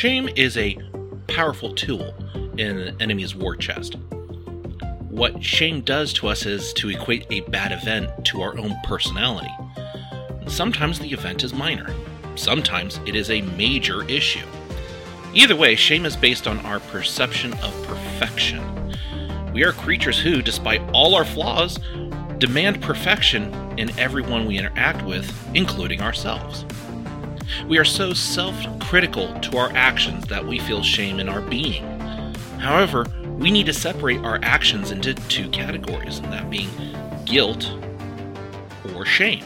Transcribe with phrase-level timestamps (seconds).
[0.00, 0.78] Shame is a
[1.26, 2.14] powerful tool
[2.56, 3.98] in an enemy's war chest.
[5.10, 9.50] What shame does to us is to equate a bad event to our own personality.
[10.46, 11.92] Sometimes the event is minor,
[12.36, 14.46] sometimes it is a major issue.
[15.34, 18.62] Either way, shame is based on our perception of perfection.
[19.52, 21.80] We are creatures who, despite all our flaws,
[22.38, 26.64] demand perfection in everyone we interact with, including ourselves.
[27.66, 31.82] We are so self critical to our actions that we feel shame in our being.
[32.60, 33.06] However,
[33.40, 36.68] we need to separate our actions into two categories, and that being
[37.24, 37.72] guilt
[38.94, 39.42] or shame.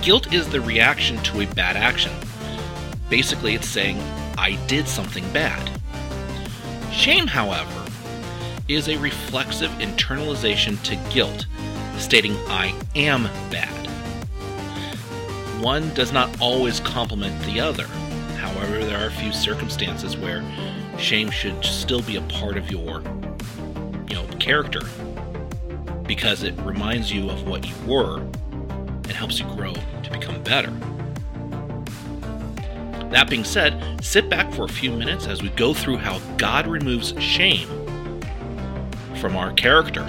[0.00, 2.12] Guilt is the reaction to a bad action.
[3.10, 4.00] Basically, it's saying,
[4.38, 5.70] I did something bad.
[6.92, 7.84] Shame, however,
[8.68, 11.46] is a reflexive internalization to guilt,
[11.96, 13.74] stating, I am bad.
[15.60, 17.86] One does not always complement the other.
[18.36, 20.44] However, there are a few circumstances where
[20.98, 23.02] shame should still be a part of your
[24.08, 24.80] you know character
[26.06, 30.70] because it reminds you of what you were and helps you grow to become better.
[33.10, 36.66] That being said, sit back for a few minutes as we go through how God
[36.66, 37.68] removes shame
[39.16, 40.06] from our character.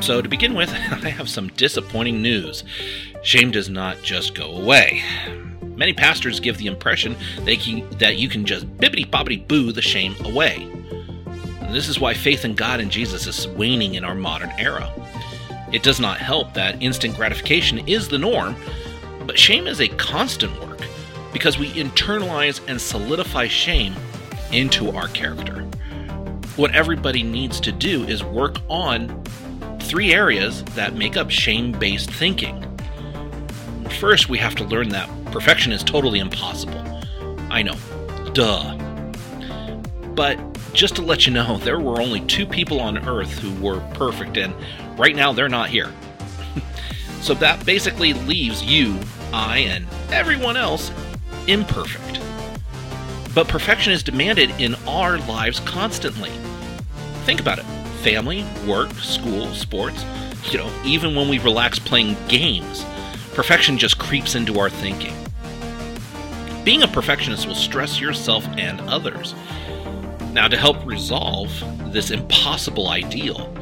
[0.00, 2.62] So, to begin with, I have some disappointing news.
[3.22, 5.02] Shame does not just go away.
[5.76, 10.14] Many pastors give the impression can, that you can just bibbity bobbity boo the shame
[10.24, 10.68] away.
[11.60, 14.92] And this is why faith in God and Jesus is waning in our modern era.
[15.72, 18.54] It does not help that instant gratification is the norm,
[19.26, 20.80] but shame is a constant work
[21.32, 23.94] because we internalize and solidify shame
[24.52, 25.62] into our character.
[26.56, 29.24] What everybody needs to do is work on
[29.80, 32.60] three areas that make up shame based thinking.
[33.98, 36.80] First, we have to learn that perfection is totally impossible.
[37.50, 37.74] I know,
[38.34, 38.76] duh.
[40.14, 40.38] But
[40.72, 44.36] just to let you know, there were only two people on Earth who were perfect,
[44.36, 44.54] and
[44.96, 45.92] right now they're not here.
[47.20, 48.96] so that basically leaves you,
[49.32, 50.92] I, and everyone else
[51.48, 52.20] imperfect.
[53.34, 56.30] But perfection is demanded in our lives constantly.
[57.24, 57.64] Think about it
[58.04, 60.04] family, work, school, sports,
[60.52, 62.84] you know, even when we relax playing games,
[63.32, 65.23] perfection just creeps into our thinking.
[66.64, 69.34] Being a perfectionist will stress yourself and others.
[70.32, 71.52] Now, to help resolve
[71.92, 73.52] this impossible ideal,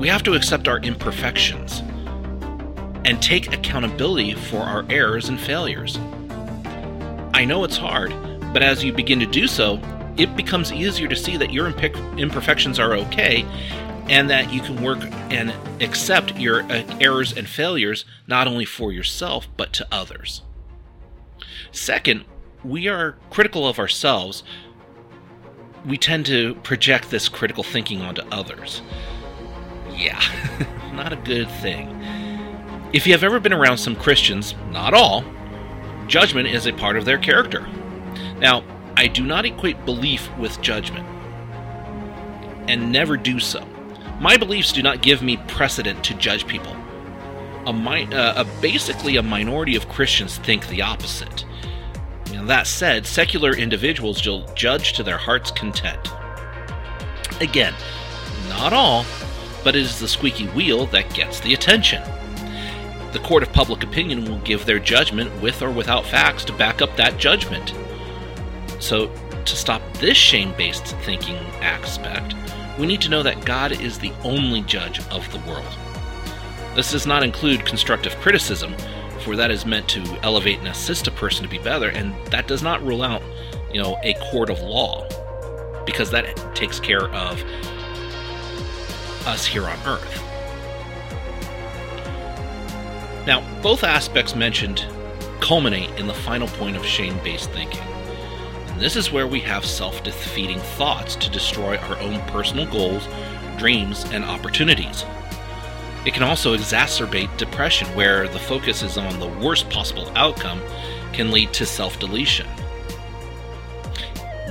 [0.00, 1.80] we have to accept our imperfections
[3.04, 5.98] and take accountability for our errors and failures.
[7.32, 8.10] I know it's hard,
[8.52, 9.80] but as you begin to do so,
[10.16, 13.46] it becomes easier to see that your imperfections are okay
[14.08, 14.98] and that you can work
[15.30, 20.42] and accept your uh, errors and failures not only for yourself but to others.
[21.70, 22.24] Second,
[22.64, 24.42] we are critical of ourselves.
[25.86, 28.82] We tend to project this critical thinking onto others.
[29.94, 30.20] Yeah,
[30.94, 31.96] not a good thing.
[32.92, 35.24] If you have ever been around some Christians, not all,
[36.06, 37.66] judgment is a part of their character.
[38.38, 38.64] Now,
[38.96, 41.06] I do not equate belief with judgment,
[42.68, 43.64] and never do so.
[44.20, 46.76] My beliefs do not give me precedent to judge people.
[47.66, 51.44] A, mi- uh, a basically, a minority of Christians think the opposite.
[52.32, 56.00] Now, that said, secular individuals will judge to their heart's content.
[57.40, 57.74] Again,
[58.48, 59.04] not all,
[59.64, 62.02] but it is the squeaky wheel that gets the attention.
[63.12, 66.80] The court of public opinion will give their judgment with or without facts to back
[66.80, 67.74] up that judgment.
[68.78, 69.12] So,
[69.44, 72.34] to stop this shame based thinking aspect,
[72.78, 75.76] we need to know that God is the only judge of the world.
[76.76, 78.74] This does not include constructive criticism,
[79.20, 82.46] for that is meant to elevate and assist a person to be better, and that
[82.46, 83.22] does not rule out,
[83.72, 85.06] you know, a court of law,
[85.84, 87.42] because that takes care of
[89.26, 90.22] us here on earth.
[93.26, 94.86] Now, both aspects mentioned
[95.40, 97.82] culminate in the final point of shame based thinking.
[98.68, 103.08] And this is where we have self defeating thoughts to destroy our own personal goals,
[103.58, 105.04] dreams, and opportunities.
[106.06, 110.60] It can also exacerbate depression, where the focus is on the worst possible outcome,
[111.12, 112.46] can lead to self deletion.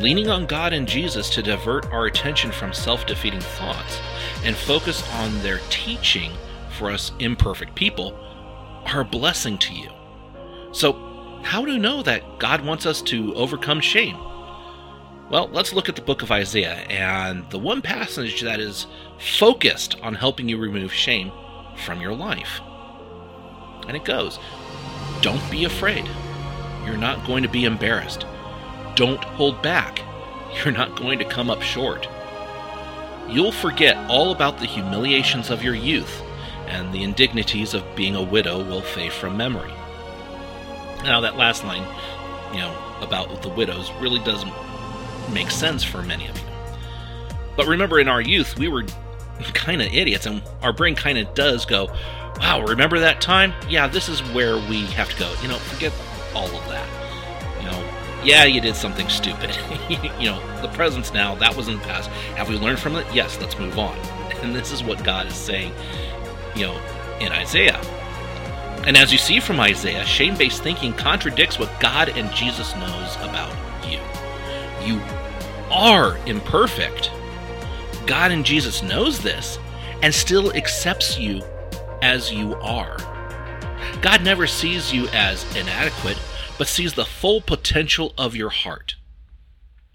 [0.00, 4.00] Leaning on God and Jesus to divert our attention from self defeating thoughts
[4.44, 6.32] and focus on their teaching
[6.76, 8.14] for us imperfect people
[8.84, 9.90] are a blessing to you.
[10.72, 14.16] So, how to know that God wants us to overcome shame?
[15.28, 18.86] Well, let's look at the book of Isaiah and the one passage that is
[19.18, 21.32] focused on helping you remove shame
[21.84, 22.60] from your life.
[23.88, 24.38] And it goes
[25.22, 26.08] Don't be afraid.
[26.84, 28.24] You're not going to be embarrassed.
[28.94, 30.00] Don't hold back.
[30.54, 32.08] You're not going to come up short.
[33.28, 36.22] You'll forget all about the humiliations of your youth,
[36.68, 39.72] and the indignities of being a widow will fade from memory.
[41.02, 41.82] Now, that last line,
[42.52, 44.52] you know, about the widows really doesn't
[45.32, 46.44] make sense for many of you.
[47.56, 48.84] But remember, in our youth, we were
[49.54, 51.86] kind of idiots, and our brain kind of does go,
[52.38, 53.52] wow, remember that time?
[53.68, 55.34] Yeah, this is where we have to go.
[55.42, 55.92] You know, forget
[56.34, 56.86] all of that.
[57.60, 59.56] You know, yeah, you did something stupid.
[60.20, 62.10] you know, the present's now, that was in the past.
[62.36, 63.06] Have we learned from it?
[63.14, 63.96] Yes, let's move on.
[64.42, 65.72] And this is what God is saying,
[66.54, 66.78] you know,
[67.20, 67.80] in Isaiah.
[68.86, 73.16] And as you see from Isaiah, shame based thinking contradicts what God and Jesus knows
[73.16, 73.50] about
[73.90, 73.98] you.
[74.82, 75.00] You
[75.70, 77.10] are imperfect.
[78.06, 79.58] God and Jesus knows this
[80.02, 81.42] and still accepts you
[82.02, 82.96] as you are.
[84.00, 86.18] God never sees you as inadequate,
[86.58, 88.96] but sees the full potential of your heart.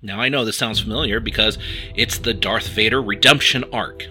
[0.01, 1.59] Now, I know this sounds familiar because
[1.95, 4.07] it's the Darth Vader redemption arc.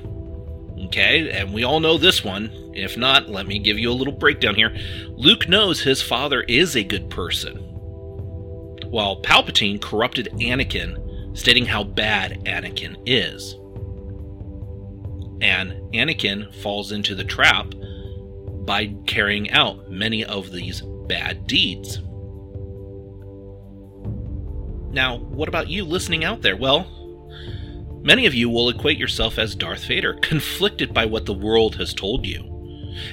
[0.87, 2.73] Okay, and we all know this one.
[2.75, 4.77] If not, let me give you a little breakdown here.
[5.11, 7.70] Luke knows his father is a good person,
[8.91, 13.57] while Palpatine corrupted Anakin, stating how bad Anakin is
[15.41, 17.73] and Anakin falls into the trap
[18.65, 21.99] by carrying out many of these bad deeds.
[24.93, 26.57] Now, what about you listening out there?
[26.57, 26.87] Well,
[28.03, 31.95] many of you will equate yourself as Darth Vader, conflicted by what the world has
[31.95, 32.47] told you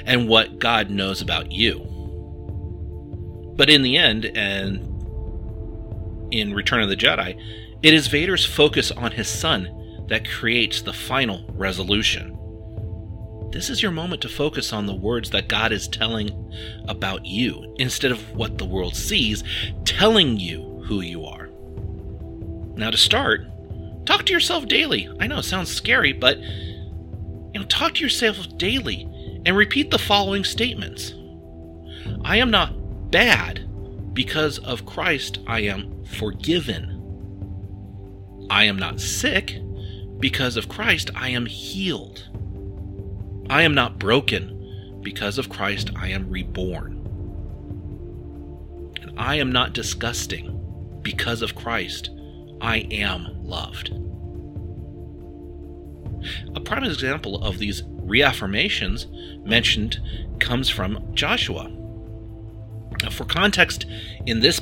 [0.06, 1.83] and what God knows about you.
[3.56, 4.86] But in the end, and
[6.31, 7.39] in Return of the Jedi,
[7.83, 12.33] it is Vader's focus on his son that creates the final resolution.
[13.51, 16.53] This is your moment to focus on the words that God is telling
[16.88, 19.44] about you instead of what the world sees,
[19.85, 21.50] telling you who you are.
[22.75, 23.45] Now, to start,
[24.06, 25.09] talk to yourself daily.
[25.19, 29.07] I know it sounds scary, but you know, talk to yourself daily
[29.45, 31.13] and repeat the following statements
[32.23, 33.66] I am not bad.
[34.17, 36.95] Because of Christ, I am forgiven.
[38.49, 39.59] I am not sick
[40.19, 42.27] because of Christ, I am healed.
[43.47, 44.99] I am not broken.
[45.03, 46.97] Because of Christ, I am reborn.
[49.03, 50.99] And I am not disgusting.
[51.03, 52.09] Because of Christ,
[52.59, 53.91] I am loved.
[56.55, 59.05] A prime example of these reaffirmations
[59.45, 59.99] mentioned
[60.39, 61.76] comes from Joshua.
[63.11, 63.85] For context,
[64.25, 64.61] in this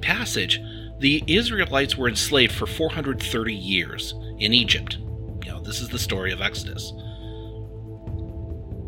[0.00, 0.60] passage,
[1.00, 4.98] the Israelites were enslaved for 430 years in Egypt.
[5.44, 6.92] You know, this is the story of Exodus.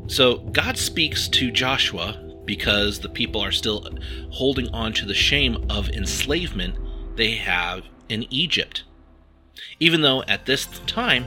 [0.09, 3.89] So God speaks to Joshua because the people are still
[4.31, 6.77] holding on to the shame of enslavement
[7.17, 8.85] they have in Egypt.
[9.81, 11.27] Even though at this time,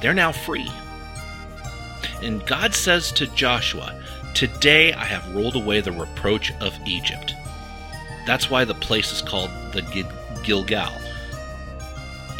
[0.00, 0.70] they're now free.
[2.22, 4.02] And God says to Joshua,
[4.34, 7.34] Today I have rolled away the reproach of Egypt.
[8.26, 9.82] That's why the place is called the
[10.42, 10.92] Gilgal.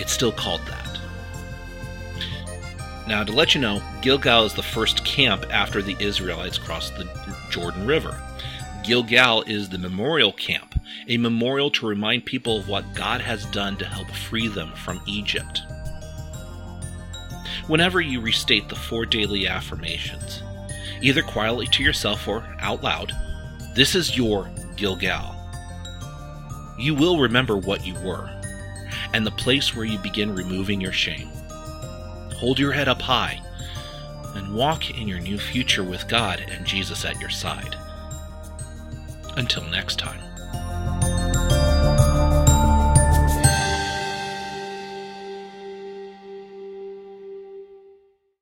[0.00, 0.98] It's still called that.
[3.06, 7.08] Now, to let you know, Gilgal is the first camp after the Israelites crossed the
[7.50, 8.20] Jordan River.
[8.82, 10.74] Gilgal is the memorial camp,
[11.06, 15.00] a memorial to remind people of what God has done to help free them from
[15.06, 15.62] Egypt.
[17.68, 20.42] Whenever you restate the four daily affirmations,
[21.04, 23.12] either quietly to yourself or out loud,
[23.74, 25.36] this is your Gilgal.
[26.78, 28.30] You will remember what you were
[29.12, 31.28] and the place where you begin removing your shame.
[32.36, 33.40] Hold your head up high
[34.34, 37.76] and walk in your new future with God and Jesus at your side.
[39.36, 40.33] Until next time.